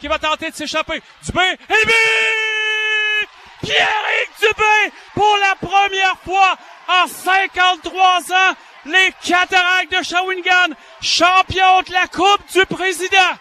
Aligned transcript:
qui 0.00 0.08
va 0.08 0.18
tenter 0.18 0.50
de 0.50 0.54
s'échapper. 0.54 1.02
Dubé, 1.24 1.40
et 1.42 1.86
but! 1.86 3.28
Pierrick 3.62 4.30
Dubé, 4.40 4.92
pour 5.14 5.36
la 5.40 5.54
première 5.56 6.18
fois 6.24 6.56
en 6.88 7.06
53 7.06 8.32
ans, 8.32 8.54
les 8.84 9.12
Cataractes 9.22 9.96
de 9.98 10.02
Shawinigan, 10.02 10.74
champions 11.00 11.82
de 11.86 11.92
la 11.92 12.06
Coupe 12.06 12.42
du 12.52 12.64
Président. 12.66 13.36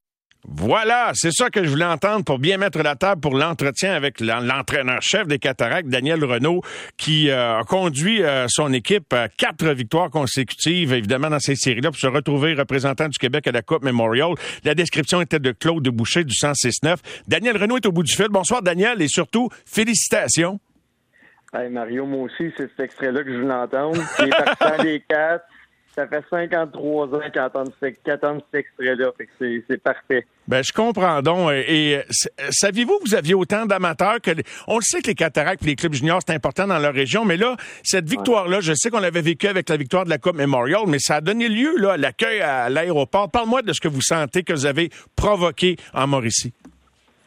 Voilà, 0.67 1.11
c'est 1.13 1.31
ça 1.31 1.51
que 1.51 1.63
je 1.63 1.69
voulais 1.69 1.85
entendre 1.85 2.25
pour 2.25 2.39
bien 2.39 2.57
mettre 2.57 2.81
la 2.81 2.95
table 2.95 3.21
pour 3.21 3.35
l'entretien 3.35 3.93
avec 3.93 4.19
l'entraîneur-chef 4.19 5.27
des 5.27 5.37
Cataractes, 5.37 5.87
Daniel 5.87 6.23
Renault, 6.25 6.63
qui 6.97 7.29
euh, 7.29 7.59
a 7.59 7.63
conduit 7.63 8.23
euh, 8.23 8.47
son 8.49 8.73
équipe 8.73 9.13
à 9.13 9.29
quatre 9.29 9.67
victoires 9.73 10.09
consécutives, 10.09 10.91
évidemment, 10.91 11.29
dans 11.29 11.37
ces 11.37 11.55
séries-là, 11.55 11.91
pour 11.91 11.99
se 11.99 12.07
retrouver 12.07 12.55
représentant 12.55 13.07
du 13.07 13.19
Québec 13.19 13.45
à 13.45 13.51
la 13.51 13.61
Coupe 13.61 13.83
Memorial. 13.83 14.33
La 14.63 14.73
description 14.73 15.21
était 15.21 15.37
de 15.37 15.51
Claude 15.51 15.87
Boucher 15.89 16.23
du 16.23 16.33
106.9. 16.33 16.97
Daniel 17.27 17.57
Renault 17.57 17.77
est 17.77 17.85
au 17.85 17.91
bout 17.91 18.01
du 18.01 18.15
fil. 18.15 18.29
Bonsoir, 18.31 18.63
Daniel, 18.63 19.03
et 19.03 19.07
surtout, 19.07 19.49
félicitations. 19.67 20.59
Hey 21.53 21.69
Mario, 21.69 22.07
moi 22.07 22.23
aussi, 22.23 22.51
c'est 22.57 22.67
cet 22.69 22.79
extrait-là 22.79 23.23
que 23.23 23.31
je 23.31 23.37
veux 23.37 23.47
l'entendre. 23.47 24.01
Les 24.19 24.29
partisans 24.31 24.77
des 24.83 25.03
quatre, 25.07 25.45
ça 25.95 26.07
fait 26.07 26.23
53 26.29 27.07
ans 27.07 27.19
attendent, 27.35 27.71
cet 27.81 28.07
extrait-là. 28.53 29.11
c'est 29.39 29.81
parfait. 29.81 30.25
Ben, 30.47 30.61
je 30.61 30.73
comprends 30.73 31.21
donc. 31.21 31.51
Et, 31.51 32.01
saviez-vous 32.49 32.99
que 32.99 33.09
vous 33.09 33.15
aviez 33.15 33.33
autant 33.33 33.65
d'amateurs 33.65 34.19
que... 34.21 34.31
On 34.67 34.75
le 34.75 34.81
sait 34.81 35.01
que 35.01 35.07
les 35.07 35.15
cataractes 35.15 35.63
et 35.63 35.67
les 35.67 35.75
clubs 35.75 35.93
juniors, 35.93 36.19
c'est 36.25 36.33
important 36.33 36.67
dans 36.67 36.79
leur 36.79 36.93
région, 36.93 37.23
mais 37.25 37.37
là, 37.37 37.55
cette 37.83 38.09
victoire-là, 38.09 38.59
je 38.59 38.73
sais 38.75 38.89
qu'on 38.89 38.99
l'avait 38.99 39.21
vécu 39.21 39.47
avec 39.47 39.69
la 39.69 39.77
victoire 39.77 40.03
de 40.03 40.09
la 40.09 40.17
Coupe 40.17 40.35
Memorial, 40.35 40.81
mais 40.87 40.99
ça 40.99 41.15
a 41.15 41.21
donné 41.21 41.47
lieu 41.47 41.75
là, 41.77 41.93
à 41.93 41.97
l'accueil 41.97 42.41
à 42.41 42.69
l'aéroport. 42.69 43.31
Parle-moi 43.31 43.61
de 43.61 43.73
ce 43.73 43.79
que 43.79 43.87
vous 43.87 44.01
sentez 44.01 44.43
que 44.43 44.53
vous 44.53 44.65
avez 44.65 44.89
provoqué 45.15 45.77
en 45.93 46.07
Mauricie. 46.07 46.53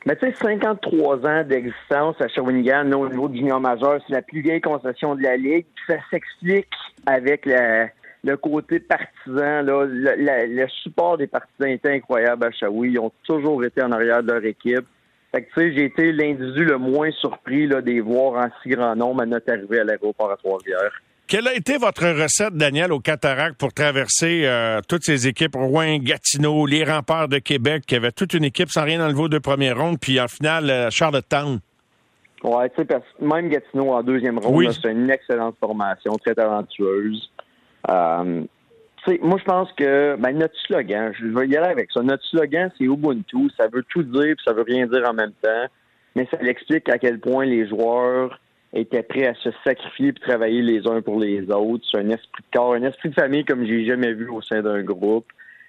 Mais 0.06 0.16
tu 0.16 0.26
sais, 0.26 0.34
53 0.40 1.26
ans 1.26 1.44
d'existence 1.44 2.20
à 2.20 2.28
Shawinigan, 2.28 2.92
au 2.92 3.08
niveau 3.08 3.28
du 3.28 3.38
junior 3.38 3.60
majeur, 3.60 4.00
c'est 4.06 4.14
la 4.14 4.22
plus 4.22 4.40
vieille 4.40 4.60
concession 4.60 5.14
de 5.14 5.22
la 5.22 5.36
Ligue. 5.36 5.66
Ça 5.86 5.96
s'explique 6.10 6.68
avec 7.06 7.46
le 8.28 8.36
côté 8.36 8.80
partisan. 8.80 9.62
Là, 9.62 9.84
le, 9.86 10.66
support 10.82 11.18
des 11.18 11.26
partisans 11.26 11.68
était 11.68 11.92
incroyable 11.92 12.46
à 12.46 12.50
Shawi. 12.50 12.92
Ils 12.92 12.98
ont 12.98 13.12
toujours 13.24 13.64
été 13.64 13.82
en 13.82 13.92
arrière 13.92 14.22
de 14.22 14.32
leur 14.32 14.44
équipe. 14.44 14.84
Fait 15.32 15.42
que, 15.42 15.48
tu 15.48 15.60
sais, 15.60 15.72
j'ai 15.74 15.84
été 15.84 16.12
l'individu 16.12 16.64
le 16.64 16.78
moins 16.78 17.10
surpris 17.10 17.66
là, 17.66 17.82
de 17.82 17.90
les 17.90 18.00
voir 18.00 18.44
en 18.44 18.48
si 18.62 18.70
grand 18.70 18.96
nombre 18.96 19.22
à 19.22 19.26
notre 19.26 19.52
arrivée 19.52 19.80
à 19.80 19.84
l'aéroport 19.84 20.30
à 20.30 20.36
Trois-Rivières. 20.36 21.02
Quelle 21.26 21.46
a 21.46 21.54
été 21.54 21.76
votre 21.76 22.06
recette, 22.06 22.54
Daniel, 22.54 22.90
au 22.90 23.00
Cataract 23.00 23.58
pour 23.58 23.74
traverser 23.74 24.46
euh, 24.46 24.80
toutes 24.88 25.04
ces 25.04 25.28
équipes, 25.28 25.56
Rouen, 25.56 25.98
Gatineau, 25.98 26.64
les 26.64 26.84
remparts 26.84 27.28
de 27.28 27.38
Québec, 27.38 27.84
qui 27.86 27.96
avaient 27.96 28.12
toute 28.12 28.32
une 28.32 28.44
équipe 28.44 28.70
sans 28.70 28.84
rien 28.84 29.04
enlever 29.04 29.20
aux 29.20 29.28
deux 29.28 29.40
premières 29.40 29.76
rondes, 29.76 29.98
puis 30.00 30.18
en 30.18 30.28
finale, 30.28 30.70
euh, 30.70 30.88
Charlottetown? 30.90 31.60
Oui, 32.42 32.64
tu 32.74 32.82
sais, 32.82 33.00
même 33.20 33.50
Gatineau 33.50 33.92
en 33.92 34.02
deuxième 34.02 34.38
ronde, 34.38 34.72
c'est 34.72 34.90
une 34.90 35.10
excellente 35.10 35.56
formation, 35.60 36.14
très 36.16 36.34
talentueuse. 36.34 37.30
Euh, 37.90 38.42
moi, 39.22 39.38
je 39.38 39.44
pense 39.44 39.72
que 39.72 40.16
ben, 40.16 40.32
notre 40.36 40.58
slogan, 40.66 41.12
je 41.18 41.26
vais 41.26 41.48
y 41.48 41.56
aller 41.56 41.70
avec 41.70 41.90
ça. 41.92 42.02
Notre 42.02 42.24
slogan, 42.24 42.70
c'est 42.76 42.84
Ubuntu. 42.84 43.50
Ça 43.56 43.68
veut 43.68 43.84
tout 43.88 44.02
dire, 44.02 44.34
puis 44.36 44.44
ça 44.44 44.52
veut 44.52 44.64
rien 44.66 44.86
dire 44.86 45.08
en 45.08 45.14
même 45.14 45.32
temps. 45.42 45.66
Mais 46.14 46.28
ça 46.30 46.38
explique 46.42 46.88
à 46.88 46.98
quel 46.98 47.18
point 47.18 47.46
les 47.46 47.66
joueurs 47.68 48.38
étaient 48.74 49.02
prêts 49.02 49.26
à 49.26 49.34
se 49.34 49.50
sacrifier 49.64 50.08
et 50.08 50.12
travailler 50.12 50.62
les 50.62 50.86
uns 50.86 51.00
pour 51.00 51.18
les 51.20 51.50
autres. 51.50 51.84
C'est 51.90 51.98
un 51.98 52.10
esprit 52.10 52.42
de 52.42 52.58
corps, 52.58 52.74
un 52.74 52.82
esprit 52.82 53.08
de 53.08 53.14
famille 53.14 53.44
comme 53.44 53.64
j'ai 53.64 53.86
jamais 53.86 54.12
vu 54.12 54.28
au 54.28 54.42
sein 54.42 54.62
d'un 54.62 54.82
groupe. 54.82 55.26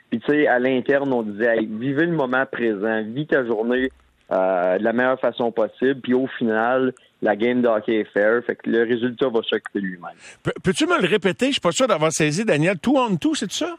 Puis 0.09 0.19
tu 0.19 0.31
sais, 0.31 0.47
à 0.47 0.59
l'interne, 0.59 1.13
on 1.13 1.21
disait 1.21 1.59
vivez 1.61 2.05
le 2.05 2.15
moment 2.15 2.45
présent, 2.51 3.03
vis 3.03 3.27
ta 3.27 3.45
journée 3.45 3.89
euh, 4.31 4.77
de 4.77 4.83
la 4.83 4.93
meilleure 4.93 5.19
façon 5.19 5.51
possible. 5.51 6.01
Puis 6.01 6.13
au 6.13 6.27
final, 6.37 6.93
la 7.21 7.35
game 7.35 7.61
de 7.61 7.67
hockey 7.67 8.01
est 8.01 8.11
fair. 8.13 8.43
Fait 8.45 8.55
que 8.55 8.69
le 8.69 8.83
résultat 8.83 9.27
va 9.27 9.41
s'occuper 9.43 9.79
lui-même. 9.79 10.15
Peux-tu 10.63 10.85
me 10.85 11.01
le 11.01 11.07
répéter? 11.07 11.47
Je 11.47 11.53
suis 11.53 11.61
pas 11.61 11.71
sûr 11.71 11.87
d'avoir 11.87 12.11
saisi, 12.11 12.45
Daniel. 12.45 12.77
Tout 12.79 12.97
en 12.97 13.15
tout, 13.15 13.35
c'est 13.35 13.51
ça? 13.51 13.75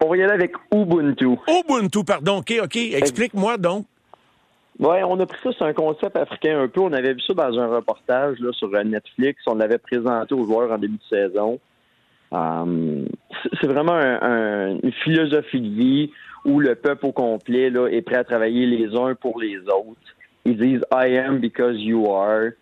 On 0.00 0.08
va 0.08 0.16
y 0.16 0.22
aller 0.22 0.32
avec 0.32 0.52
Ubuntu. 0.74 1.36
Ubuntu, 1.48 2.04
pardon. 2.04 2.38
OK, 2.38 2.52
OK. 2.62 2.76
Explique-moi 2.76 3.56
donc. 3.56 3.86
Oui, 4.78 4.96
on 5.06 5.18
a 5.20 5.26
pris 5.26 5.38
ça 5.42 5.52
sur 5.52 5.64
un 5.64 5.72
concept 5.72 6.16
africain 6.16 6.60
un 6.60 6.68
peu. 6.68 6.80
On 6.80 6.92
avait 6.92 7.14
vu 7.14 7.20
ça 7.20 7.32
dans 7.32 7.58
un 7.58 7.66
reportage 7.68 8.38
là, 8.40 8.52
sur 8.52 8.68
Netflix. 8.84 9.42
On 9.46 9.54
l'avait 9.54 9.78
présenté 9.78 10.34
aux 10.34 10.44
joueurs 10.44 10.70
en 10.70 10.78
début 10.78 10.98
de 10.98 11.16
saison. 11.16 11.58
Euh, 12.34 13.04
c'est 13.60 13.68
vraiment 13.68 13.94
une 13.94 14.92
philosophie 15.04 15.60
de 15.60 15.68
vie 15.68 16.10
où 16.46 16.60
le 16.60 16.74
peuple 16.74 17.06
au 17.06 17.12
complet 17.12 17.68
là, 17.70 17.88
est 17.88 18.02
prêt 18.02 18.16
à 18.16 18.24
travailler 18.24 18.66
les 18.66 18.96
uns 18.96 19.14
pour 19.14 19.40
les 19.40 19.58
autres. 19.58 20.00
Ils 20.44 20.56
disent 20.56 20.82
I 20.92 21.18
am 21.18 21.38
because 21.38 21.76
you 21.78 22.10
are 22.10 22.52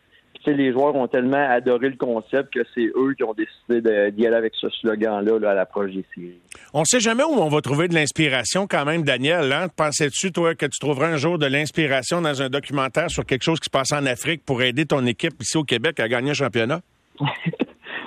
les 0.53 0.73
joueurs 0.73 0.95
ont 0.95 1.09
tellement 1.09 1.49
adoré 1.49 1.89
le 1.89 1.97
concept 1.97 2.53
que 2.53 2.61
c'est 2.75 2.91
eux 2.97 3.15
qui 3.17 3.25
ont 3.25 3.35
décidé 3.35 4.11
d'y 4.13 4.27
aller 4.27 4.37
avec 4.37 4.53
ce 4.61 4.69
slogan-là 4.69 5.51
à 5.51 5.55
l'approche 5.55 5.93
des 5.93 6.05
séries. 6.15 6.41
On 6.73 6.85
sait 6.85 7.01
jamais 7.01 7.25
où 7.25 7.33
on 7.33 7.49
va 7.49 7.61
trouver 7.61 7.89
de 7.89 7.95
l'inspiration 7.95 8.67
quand 8.67 8.85
même, 8.85 9.03
Daniel. 9.03 9.53
Hein? 9.53 9.69
Pensais-tu, 9.75 10.33
toi, 10.33 10.55
que 10.55 10.67
tu 10.67 10.79
trouverais 10.79 11.07
un 11.07 11.17
jour 11.17 11.39
de 11.39 11.47
l'inspiration 11.47 12.21
dans 12.21 12.43
un 12.43 12.49
documentaire 12.49 13.11
sur 13.11 13.25
quelque 13.25 13.43
chose 13.43 13.61
qui 13.61 13.67
se 13.67 13.71
passe 13.71 13.93
en 13.93 14.05
Afrique 14.07 14.45
pour 14.45 14.63
aider 14.63 14.85
ton 14.85 15.05
équipe 15.07 15.41
ici 15.41 15.57
au 15.57 15.65
Québec 15.65 16.01
à 16.01 16.09
gagner 16.09 16.31
un 16.31 16.35
championnat? 16.35 16.81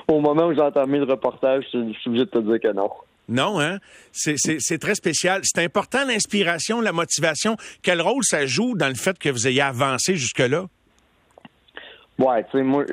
au 0.08 0.20
moment 0.20 0.48
où 0.48 0.54
j'ai 0.54 0.62
entamé 0.62 1.00
le 1.00 1.06
reportage, 1.06 1.66
je 1.74 1.92
suis 1.94 2.10
obligé 2.10 2.26
de 2.26 2.30
te 2.30 2.40
dire 2.40 2.60
que 2.60 2.74
non. 2.74 2.90
Non, 3.30 3.60
hein? 3.60 3.80
C'est 4.12 4.80
très 4.80 4.96
spécial. 4.96 5.42
C'est 5.44 5.64
important 5.64 6.06
l'inspiration, 6.06 6.80
la 6.82 6.94
motivation. 6.94 7.58
Quel 7.84 8.02
rôle 8.02 8.24
ça 8.24 8.46
joue 8.46 8.76
dans 8.76 8.88
le 8.88 8.96
fait 8.96 9.18
que 9.20 9.30
vous 9.30 9.48
ayez 9.48 9.62
avancé 9.62 10.16
jusque-là? 10.16 10.66
Ouais, 12.20 12.44
tu 12.46 12.58
sais, 12.58 12.64
moi, 12.64 12.84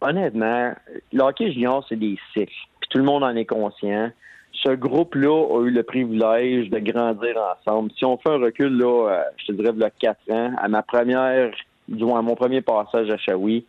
honnêtement, 0.00 0.72
le 1.12 1.22
hockey 1.22 1.52
c'est 1.88 1.96
des 1.96 2.16
cycles. 2.32 2.52
Puis 2.80 2.90
tout 2.90 2.98
le 2.98 3.04
monde 3.04 3.24
en 3.24 3.34
est 3.34 3.44
conscient. 3.44 4.10
Ce 4.52 4.70
groupe-là 4.70 5.46
a 5.56 5.64
eu 5.64 5.70
le 5.70 5.82
privilège 5.82 6.68
de 6.70 6.78
grandir 6.78 7.36
ensemble. 7.36 7.90
Si 7.96 8.04
on 8.04 8.18
fait 8.18 8.30
un 8.30 8.38
recul, 8.38 8.76
là, 8.76 9.08
euh, 9.08 9.22
je 9.36 9.46
te 9.46 9.52
dirais, 9.52 9.72
a 9.84 9.90
quatre 9.90 10.30
ans, 10.30 10.52
à 10.58 10.68
ma 10.68 10.82
première, 10.82 11.50
du 11.88 12.04
moins 12.04 12.20
à 12.20 12.22
mon 12.22 12.34
premier 12.34 12.60
passage 12.60 13.10
à 13.10 13.16
Shawi, 13.16 13.64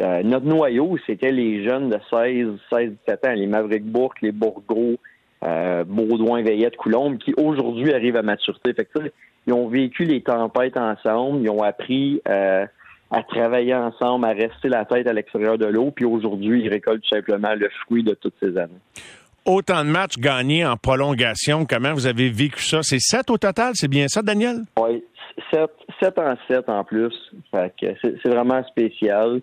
euh, 0.00 0.22
notre 0.22 0.46
noyau, 0.46 0.96
c'était 1.06 1.32
les 1.32 1.64
jeunes 1.64 1.90
de 1.90 1.98
16, 2.10 2.58
16, 2.72 2.92
17 3.06 3.26
ans, 3.26 3.32
les 3.32 3.46
Maverick 3.46 3.84
Bourque, 3.84 4.22
les 4.22 4.32
Bourgo, 4.32 4.96
euh, 5.42 5.84
Baudouin, 5.84 6.42
Veillette, 6.42 6.76
Coulombe, 6.76 7.18
qui 7.18 7.34
aujourd'hui 7.36 7.92
arrivent 7.92 8.16
à 8.16 8.22
maturité. 8.22 8.72
Fait 8.74 8.84
que, 8.84 9.10
ils 9.46 9.52
ont 9.52 9.68
vécu 9.68 10.04
les 10.04 10.22
tempêtes 10.22 10.76
ensemble, 10.76 11.42
ils 11.42 11.50
ont 11.50 11.62
appris 11.62 12.22
euh, 12.28 12.64
à 13.10 13.22
travailler 13.24 13.74
ensemble, 13.74 14.24
à 14.24 14.32
rester 14.32 14.68
la 14.68 14.84
tête 14.84 15.06
à 15.06 15.12
l'extérieur 15.12 15.58
de 15.58 15.66
l'eau, 15.66 15.90
puis 15.90 16.04
aujourd'hui, 16.04 16.62
ils 16.62 16.68
récoltent 16.68 17.02
tout 17.02 17.14
simplement 17.14 17.54
le 17.54 17.68
fruit 17.84 18.04
de 18.04 18.14
toutes 18.14 18.34
ces 18.40 18.56
années. 18.56 18.80
Autant 19.44 19.84
de 19.84 19.90
matchs 19.90 20.18
gagnés 20.18 20.64
en 20.64 20.76
prolongation, 20.76 21.66
comment 21.66 21.92
vous 21.92 22.06
avez 22.06 22.30
vécu 22.30 22.62
ça? 22.62 22.82
C'est 22.82 23.00
sept 23.00 23.28
au 23.28 23.38
total, 23.38 23.72
c'est 23.74 23.88
bien 23.88 24.06
ça, 24.06 24.22
Daniel? 24.22 24.58
Oui, 24.78 25.02
sept, 25.52 26.18
en 26.18 26.34
sept 26.48 26.68
en 26.68 26.84
plus. 26.84 27.12
C'est 27.52 28.28
vraiment 28.28 28.62
spécial. 28.64 29.40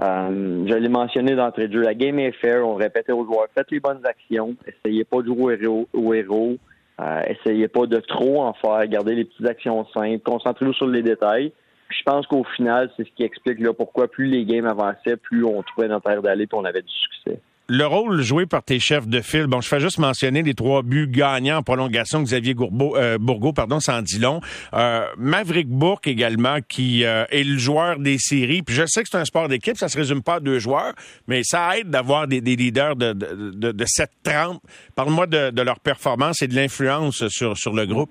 Euh, 0.00 0.66
je 0.66 0.74
l'ai 0.74 0.88
mentionné 0.88 1.34
d'entrée 1.34 1.68
de 1.68 1.74
jeu. 1.74 1.80
La 1.82 1.94
game 1.94 2.18
est 2.18 2.32
fair. 2.32 2.66
On 2.66 2.74
répétait 2.74 3.12
aux 3.12 3.24
joueurs 3.24 3.48
faites 3.54 3.70
les 3.70 3.80
bonnes 3.80 4.04
actions. 4.04 4.54
Essayez 4.66 5.04
pas 5.04 5.20
de 5.22 5.26
jouer 5.26 5.58
au 5.92 6.14
héros. 6.14 6.56
Euh, 7.00 7.22
essayez 7.28 7.68
pas 7.68 7.86
de 7.86 7.98
trop 7.98 8.42
en 8.42 8.52
faire. 8.54 8.86
Gardez 8.86 9.14
les 9.14 9.24
petites 9.24 9.46
actions 9.46 9.86
simples. 9.92 10.20
Concentrez-vous 10.20 10.74
sur 10.74 10.86
les 10.86 11.02
détails 11.02 11.52
je 11.90 12.02
pense 12.04 12.26
qu'au 12.26 12.44
final, 12.44 12.90
c'est 12.96 13.04
ce 13.04 13.10
qui 13.16 13.24
explique 13.24 13.60
là, 13.60 13.72
pourquoi 13.72 14.08
plus 14.08 14.26
les 14.26 14.44
games 14.44 14.66
avançaient, 14.66 15.16
plus 15.16 15.44
on 15.44 15.62
trouvait 15.62 15.88
notre 15.88 16.08
air 16.10 16.22
d'aller 16.22 16.44
et 16.44 16.54
on 16.54 16.64
avait 16.64 16.82
du 16.82 16.92
succès. 16.92 17.40
Le 17.72 17.86
rôle 17.86 18.20
joué 18.20 18.46
par 18.46 18.64
tes 18.64 18.80
chefs 18.80 19.06
de 19.06 19.20
file, 19.20 19.46
bon, 19.46 19.60
je 19.60 19.68
fais 19.68 19.78
juste 19.78 20.00
mentionner 20.00 20.42
les 20.42 20.54
trois 20.54 20.82
buts 20.82 21.06
gagnants 21.06 21.58
en 21.58 21.62
prolongation, 21.62 22.20
Xavier 22.20 22.52
Gourbeau, 22.52 22.96
euh, 22.96 23.16
pardon, 23.54 23.78
sans 23.78 24.02
dit 24.02 24.18
long. 24.18 24.40
Euh, 24.74 25.04
Maverick 25.16 25.68
Bourque 25.68 26.08
également, 26.08 26.56
qui 26.68 27.04
euh, 27.04 27.26
est 27.30 27.44
le 27.44 27.58
joueur 27.58 28.00
des 28.00 28.18
séries. 28.18 28.62
Puis 28.62 28.74
je 28.74 28.82
sais 28.86 29.04
que 29.04 29.08
c'est 29.08 29.18
un 29.18 29.24
sport 29.24 29.46
d'équipe, 29.46 29.76
ça 29.76 29.88
se 29.88 29.96
résume 29.96 30.20
pas 30.20 30.34
à 30.34 30.40
deux 30.40 30.58
joueurs, 30.58 30.94
mais 31.28 31.42
ça 31.44 31.78
aide 31.78 31.90
d'avoir 31.90 32.26
des, 32.26 32.40
leaders 32.40 32.96
de, 32.96 33.12
de, 33.12 33.70
de, 33.70 33.84
cette 33.86 34.20
trempe. 34.24 34.60
Parle-moi 34.96 35.28
de, 35.28 35.62
leur 35.62 35.78
performance 35.78 36.42
et 36.42 36.48
de 36.48 36.56
l'influence 36.56 37.28
sur, 37.28 37.54
le 37.72 37.86
groupe. 37.86 38.10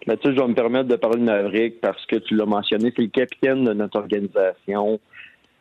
Tu 0.00 0.10
sais, 0.10 0.18
je 0.24 0.30
vais 0.30 0.48
me 0.48 0.54
permettre 0.54 0.88
de 0.88 0.96
parler 0.96 1.20
de 1.20 1.26
Maverick 1.26 1.80
parce 1.80 2.04
que 2.06 2.16
tu 2.16 2.34
l'as 2.34 2.44
mentionné, 2.44 2.92
c'est 2.96 3.02
le 3.02 3.08
capitaine 3.08 3.62
de 3.62 3.72
notre 3.72 4.00
organisation. 4.00 4.98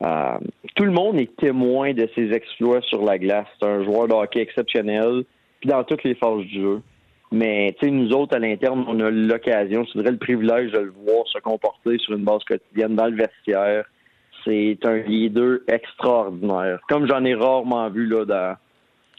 Euh, 0.02 0.38
tout 0.76 0.86
le 0.86 0.92
monde 0.92 1.20
est 1.20 1.36
témoin 1.36 1.94
de 1.94 2.08
ses 2.16 2.32
exploits 2.32 2.82
sur 2.82 3.04
la 3.04 3.18
glace. 3.18 3.48
C'est 3.60 3.68
un 3.68 3.84
joueur 3.84 4.08
de 4.08 4.14
hockey 4.14 4.42
exceptionnel, 4.42 5.24
puis 5.60 5.70
dans 5.70 5.84
toutes 5.84 6.04
les 6.04 6.16
phases 6.16 6.46
du 6.46 6.62
jeu. 6.62 6.82
Mais 7.32 7.76
nous 7.84 8.12
autres, 8.12 8.36
à 8.36 8.40
l'interne, 8.40 8.84
on 8.88 9.00
a 9.02 9.12
l'occasion, 9.12 9.86
je 9.86 10.00
dirais 10.00 10.12
le 10.12 10.18
privilège 10.18 10.72
de 10.72 10.80
le 10.80 10.94
voir 11.06 11.28
se 11.28 11.38
comporter 11.40 11.98
sur 12.00 12.14
une 12.14 12.24
base 12.24 12.44
quotidienne 12.44 12.96
dans 12.96 13.06
le 13.06 13.16
vestiaire. 13.16 13.86
C'est 14.46 14.80
un 14.84 14.98
leader 14.98 15.60
extraordinaire. 15.68 16.80
Comme 16.88 17.08
j'en 17.08 17.24
ai 17.26 17.36
rarement 17.36 17.90
vu 17.90 18.08
là 18.08 18.26
dans, 18.26 18.56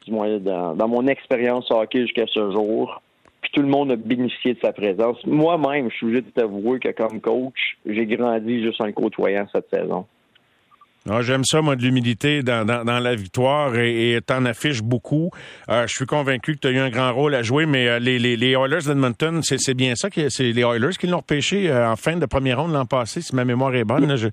dans, 0.09 0.75
dans 0.75 0.89
mon 0.89 1.07
expérience 1.07 1.71
hockey 1.71 2.01
jusqu'à 2.01 2.27
ce 2.27 2.51
jour. 2.51 3.01
puis 3.43 3.51
tout 3.53 3.63
le 3.63 3.69
monde 3.69 3.93
a 3.93 3.97
bénéficié 3.97 4.55
de 4.55 4.61
sa 4.61 4.73
présence. 4.73 5.25
Moi-même, 5.25 5.91
je 5.91 5.97
suis 5.97 6.07
obligé 6.07 6.23
de 6.23 6.31
t'avouer 6.31 6.81
que 6.81 6.89
comme 6.89 7.21
coach, 7.21 7.77
j'ai 7.87 8.07
grandi 8.07 8.63
juste 8.63 8.81
en 8.81 8.87
le 8.87 8.93
côtoyant 8.93 9.47
cette 9.53 9.69
saison. 9.73 10.07
Ah, 11.09 11.23
J'aime 11.23 11.45
ça, 11.45 11.63
moi, 11.63 11.77
de 11.77 11.83
l'humilité 11.83 12.43
dans, 12.43 12.85
la 12.85 13.15
victoire 13.15 13.75
et 13.77 14.21
t'en 14.25 14.45
affiches 14.45 14.83
beaucoup. 14.83 15.31
Euh, 15.71 15.87
je 15.87 15.95
suis 15.95 16.05
convaincu 16.05 16.57
que 16.57 16.61
tu 16.61 16.69
as 16.69 16.73
eu 16.73 16.79
un 16.79 16.91
grand 16.91 17.13
rôle 17.15 17.35
à 17.35 17.43
jouer, 17.43 17.65
mais 17.65 17.89
euh, 17.89 17.99
les, 17.99 18.19
les, 18.19 18.37
les, 18.37 18.51
Oilers 18.51 18.83
d'Edmonton, 18.85 19.41
c'est 19.43 19.75
bien 19.75 19.95
ça, 19.97 20.09
c'est 20.13 20.53
les 20.53 20.61
Oilers 20.61 20.97
qui 20.99 21.07
l'ont 21.07 21.19
repêché 21.19 21.71
euh, 21.71 21.91
en 21.91 21.97
fin 21.97 22.17
de 22.17 22.27
première 22.27 22.61
ronde 22.61 22.75
l'an 22.75 22.85
passé, 22.85 23.23
si 23.23 23.35
ma 23.35 23.47
mémoire 23.47 23.75
est 23.75 23.85
bonne. 23.85 24.07
Là, 24.07 24.17
je... 24.17 24.29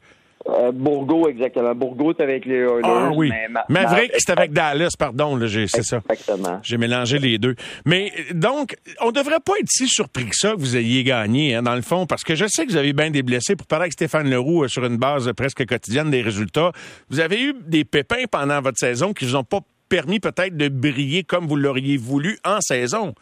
Euh, 0.49 0.71
Bourgo, 0.71 1.27
exactement. 1.27 1.75
Bourgo, 1.75 2.11
est 2.11 2.21
avec 2.21 2.45
les 2.45 2.59
Oilers. 2.59 2.81
Ah 2.83 3.11
oui. 3.13 3.31
Mais 3.69 3.83
vrai 3.83 4.09
c'est 4.17 4.31
avec 4.31 4.53
Dallas, 4.53 4.93
pardon. 4.97 5.37
C'est 5.47 5.83
ça. 5.83 6.01
Exactement. 6.09 6.59
J'ai 6.63 6.77
mélangé 6.77 7.19
les 7.19 7.37
deux. 7.37 7.55
Mais 7.85 8.11
donc, 8.33 8.75
on 9.01 9.11
devrait 9.11 9.39
pas 9.43 9.53
être 9.59 9.69
si 9.69 9.87
surpris 9.87 10.25
que 10.25 10.35
ça 10.35 10.51
que 10.51 10.59
vous 10.59 10.77
ayez 10.77 11.03
gagné, 11.03 11.55
hein, 11.55 11.63
dans 11.63 11.75
le 11.75 11.81
fond, 11.81 12.05
parce 12.05 12.23
que 12.23 12.35
je 12.35 12.45
sais 12.47 12.65
que 12.65 12.71
vous 12.71 12.77
avez 12.77 12.93
bien 12.93 13.11
des 13.11 13.23
blessés. 13.23 13.55
Pour 13.55 13.67
parler 13.67 13.83
avec 13.83 13.93
Stéphane 13.93 14.29
Leroux 14.29 14.63
euh, 14.63 14.67
sur 14.67 14.85
une 14.85 14.97
base 14.97 15.31
presque 15.35 15.65
quotidienne 15.65 16.09
des 16.11 16.21
résultats, 16.21 16.71
vous 17.09 17.19
avez 17.19 17.41
eu 17.41 17.53
des 17.65 17.83
pépins 17.83 18.23
pendant 18.31 18.61
votre 18.61 18.77
saison 18.77 19.13
qui 19.13 19.25
vous 19.25 19.35
ont 19.35 19.43
pas 19.43 19.59
permis 19.89 20.19
peut-être 20.19 20.55
de 20.55 20.69
briller 20.69 21.23
comme 21.23 21.47
vous 21.47 21.55
l'auriez 21.55 21.97
voulu 21.97 22.37
en 22.45 22.61
saison. 22.61 23.13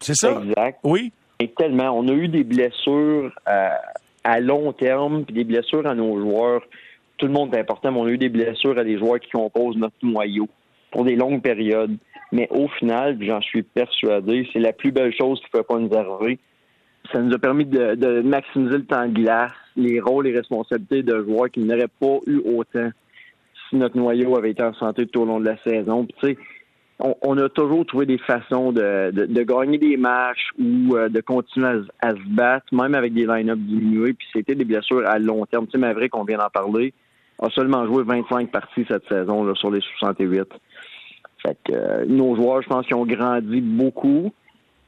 C'est 0.00 0.14
ça? 0.14 0.40
Exact. 0.42 0.78
Oui. 0.82 1.12
Et 1.40 1.48
tellement. 1.48 1.90
On 1.90 2.08
a 2.08 2.12
eu 2.12 2.28
des 2.28 2.44
blessures. 2.44 3.32
Euh 3.48 3.68
à 4.24 4.40
long 4.40 4.72
terme, 4.72 5.24
puis 5.24 5.34
des 5.34 5.44
blessures 5.44 5.86
à 5.86 5.94
nos 5.94 6.20
joueurs, 6.20 6.62
tout 7.18 7.26
le 7.26 7.32
monde 7.32 7.54
est 7.54 7.58
important, 7.58 7.92
mais 7.92 7.98
on 7.98 8.06
a 8.06 8.10
eu 8.10 8.18
des 8.18 8.28
blessures 8.28 8.78
à 8.78 8.84
des 8.84 8.98
joueurs 8.98 9.20
qui 9.20 9.30
composent 9.30 9.76
notre 9.76 9.96
noyau 10.02 10.48
pour 10.90 11.04
des 11.04 11.16
longues 11.16 11.42
périodes. 11.42 11.96
Mais 12.32 12.46
au 12.50 12.68
final, 12.68 13.16
j'en 13.20 13.40
suis 13.40 13.62
persuadé, 13.62 14.48
c'est 14.52 14.58
la 14.58 14.72
plus 14.72 14.92
belle 14.92 15.14
chose 15.14 15.40
qui 15.40 15.46
ne 15.46 15.58
peut 15.58 15.64
pas 15.64 15.78
nous 15.78 15.94
arriver. 15.94 16.38
Ça 17.12 17.20
nous 17.20 17.34
a 17.34 17.38
permis 17.38 17.64
de, 17.64 18.20
maximiser 18.20 18.78
le 18.78 18.84
temps 18.84 19.06
de 19.06 19.14
glace, 19.14 19.52
les 19.76 19.98
rôles 19.98 20.26
et 20.26 20.36
responsabilités 20.36 21.02
de 21.02 21.24
joueurs 21.24 21.50
qui 21.50 21.60
n'auraient 21.60 21.88
pas 22.00 22.18
eu 22.26 22.38
autant 22.44 22.90
si 23.68 23.76
notre 23.76 23.96
noyau 23.96 24.36
avait 24.36 24.50
été 24.50 24.62
en 24.62 24.74
santé 24.74 25.06
tout 25.06 25.22
au 25.22 25.24
long 25.24 25.40
de 25.40 25.46
la 25.46 25.56
saison. 25.62 26.06
Puis, 26.20 26.36
sais, 27.00 27.16
on, 27.22 27.38
a 27.38 27.48
toujours 27.48 27.86
trouvé 27.86 28.06
des 28.06 28.18
façons 28.18 28.72
de, 28.72 29.10
de, 29.10 29.42
gagner 29.42 29.78
des 29.78 29.96
matchs 29.96 30.50
ou 30.58 30.96
euh, 30.96 31.08
de 31.08 31.20
continuer 31.20 31.82
à, 32.00 32.10
se 32.10 32.28
battre, 32.28 32.66
même 32.72 32.94
avec 32.94 33.14
des 33.14 33.26
line-up 33.26 33.58
diminués. 33.58 34.14
Puis 34.14 34.26
c'était 34.32 34.54
des 34.54 34.64
blessures 34.64 35.06
à 35.06 35.18
long 35.18 35.46
terme. 35.46 35.66
Mais 35.76 35.92
vrai 35.92 36.08
qu'on 36.08 36.24
vient 36.24 36.38
d'en 36.38 36.50
parler, 36.50 36.92
a 37.40 37.48
seulement 37.50 37.86
joué 37.86 38.02
25 38.04 38.50
parties 38.50 38.84
cette 38.88 39.06
saison 39.08 39.44
là, 39.44 39.54
sur 39.54 39.70
les 39.70 39.80
68. 39.80 40.48
Fait 41.42 41.56
que 41.64 41.72
euh, 41.72 42.04
nos 42.06 42.34
joueurs, 42.34 42.62
je 42.62 42.68
pense 42.68 42.86
qu'ils 42.86 42.96
ont 42.96 43.06
grandi 43.06 43.60
beaucoup. 43.60 44.32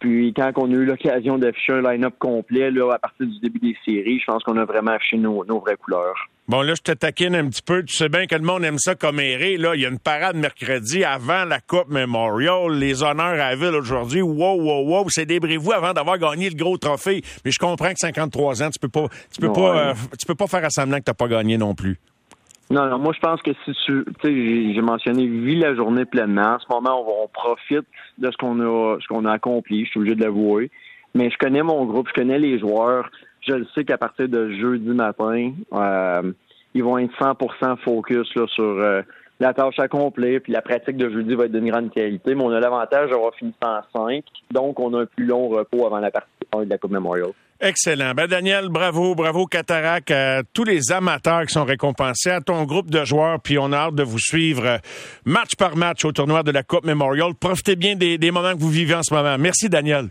Puis 0.00 0.32
quand 0.34 0.50
on 0.56 0.70
a 0.70 0.74
eu 0.74 0.86
l'occasion 0.86 1.38
d'afficher 1.38 1.74
un 1.74 1.82
line-up 1.82 2.14
complet 2.18 2.70
là, 2.70 2.92
à 2.94 2.98
partir 2.98 3.26
du 3.26 3.38
début 3.38 3.60
des 3.60 3.76
séries, 3.84 4.18
je 4.18 4.24
pense 4.24 4.42
qu'on 4.42 4.56
a 4.56 4.64
vraiment 4.64 4.92
affiché 4.92 5.18
nos 5.18 5.60
vraies 5.60 5.76
couleurs. 5.76 6.16
Bon, 6.50 6.62
là, 6.62 6.75
je 6.75 6.82
te 6.82 6.91
taquine 6.91 7.37
un 7.37 7.49
petit 7.49 7.62
peu. 7.62 7.85
Tu 7.85 7.94
sais 7.94 8.08
bien 8.08 8.26
que 8.26 8.35
le 8.35 8.43
monde 8.43 8.64
aime 8.64 8.79
ça 8.79 8.97
comme 8.97 9.20
errer. 9.20 9.56
Là, 9.56 9.76
il 9.76 9.82
y 9.82 9.87
a 9.87 9.88
une 9.88 10.00
parade 10.00 10.35
mercredi 10.35 11.05
avant 11.05 11.44
la 11.44 11.61
Coupe 11.61 11.87
Memorial. 11.91 12.73
Les 12.73 13.05
honneurs 13.05 13.26
à 13.26 13.37
la 13.37 13.55
ville 13.55 13.76
aujourd'hui. 13.76 14.20
Wow, 14.20 14.61
wow, 14.61 14.85
wow. 14.85 15.08
Célébrez-vous 15.08 15.70
avant 15.70 15.93
d'avoir 15.93 16.19
gagné 16.19 16.50
le 16.50 16.56
gros 16.56 16.76
trophée. 16.76 17.23
Mais 17.44 17.52
je 17.52 17.58
comprends 17.61 17.91
que 17.91 18.00
53 18.00 18.64
ans, 18.64 18.70
tu 18.70 18.81
peux 18.81 18.88
pas, 18.88 19.06
tu 19.32 19.41
peux 19.41 19.52
pas, 19.52 19.91
euh, 19.91 19.94
tu 20.19 20.26
peux 20.26 20.35
pas 20.35 20.49
faire 20.49 20.64
à 20.64 20.70
semblant 20.70 20.99
que 20.99 21.05
t'as 21.05 21.14
pas 21.14 21.29
gagné 21.29 21.56
non 21.56 21.76
plus. 21.76 22.00
Non, 22.69 22.87
non, 22.87 22.99
moi 22.99 23.12
je 23.14 23.20
pense 23.20 23.41
que 23.43 23.52
si 23.64 23.73
tu, 23.87 24.05
tu 24.05 24.12
sais, 24.20 24.75
j'ai 24.75 24.82
mentionné 24.82 25.29
vis 25.29 25.55
la 25.55 25.76
journée 25.76 26.05
pleinement. 26.05 26.56
En 26.56 26.58
ce 26.58 26.67
moment, 26.69 27.23
on, 27.23 27.29
profite 27.29 27.87
de 28.19 28.29
ce 28.29 28.37
qu'on 28.37 28.58
a, 28.58 28.99
ce 29.00 29.06
qu'on 29.06 29.25
a 29.25 29.31
accompli. 29.31 29.85
Je 29.85 29.91
suis 29.91 30.00
obligé 30.00 30.17
de 30.17 30.25
l'avouer. 30.25 30.69
Mais 31.14 31.30
je 31.30 31.36
connais 31.38 31.62
mon 31.62 31.84
groupe, 31.84 32.08
je 32.08 32.20
connais 32.20 32.38
les 32.38 32.58
joueurs. 32.58 33.10
Je 33.40 33.54
le 33.54 33.66
sais 33.74 33.84
qu'à 33.84 33.98
partir 33.98 34.28
de 34.28 34.50
jeudi 34.50 34.90
matin, 34.90 35.52
euh, 35.72 36.32
ils 36.74 36.84
vont 36.84 36.98
être 36.98 37.12
100% 37.18 37.78
focus 37.78 38.28
là, 38.34 38.46
sur 38.48 38.64
euh, 38.64 39.02
la 39.40 39.54
tâche 39.54 39.78
accomplie, 39.78 40.38
puis 40.40 40.52
la 40.52 40.62
pratique 40.62 40.96
de 40.96 41.10
jeudi 41.10 41.34
va 41.34 41.46
être 41.46 41.52
d'une 41.52 41.70
grande 41.70 41.90
qualité. 41.90 42.34
Mais 42.34 42.44
on 42.44 42.50
a 42.50 42.60
l'avantage 42.60 43.10
d'avoir 43.10 43.34
fini 43.34 43.52
en 43.62 43.80
5, 43.94 44.24
donc 44.52 44.78
on 44.78 44.94
a 44.94 45.02
un 45.02 45.06
plus 45.06 45.24
long 45.24 45.48
repos 45.48 45.86
avant 45.86 45.98
la 45.98 46.10
partie 46.10 46.28
de 46.54 46.68
la 46.68 46.78
Coupe 46.78 46.92
Memorial. 46.92 47.30
Excellent. 47.62 48.14
Ben 48.14 48.26
Daniel, 48.26 48.68
bravo, 48.70 49.14
bravo 49.14 49.44
Cataract, 49.44 50.10
à 50.12 50.42
tous 50.54 50.64
les 50.64 50.92
amateurs 50.92 51.42
qui 51.42 51.52
sont 51.52 51.64
récompensés, 51.64 52.30
à 52.30 52.40
ton 52.40 52.64
groupe 52.64 52.90
de 52.90 53.04
joueurs, 53.04 53.38
puis 53.38 53.58
on 53.58 53.72
a 53.72 53.76
hâte 53.76 53.94
de 53.94 54.02
vous 54.02 54.18
suivre 54.18 54.64
euh, 54.64 54.78
match 55.26 55.56
par 55.56 55.76
match 55.76 56.04
au 56.06 56.12
tournoi 56.12 56.42
de 56.42 56.52
la 56.52 56.62
Coupe 56.62 56.84
Memorial. 56.84 57.34
Profitez 57.34 57.76
bien 57.76 57.96
des 57.96 58.30
moments 58.30 58.54
que 58.54 58.60
vous 58.60 58.70
vivez 58.70 58.94
en 58.94 59.02
ce 59.02 59.12
moment. 59.12 59.36
Merci 59.38 59.68
Daniel. 59.68 60.08